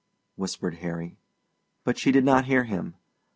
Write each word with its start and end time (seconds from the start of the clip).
whispered 0.35 0.77
Harry. 0.77 1.15
But 1.83 1.99
she 1.99 2.11
did 2.11 2.25
not 2.25 2.45
hear 2.45 2.63
him. 2.63 2.95